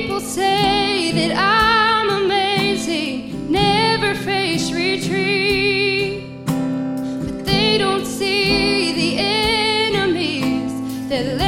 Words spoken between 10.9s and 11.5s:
that.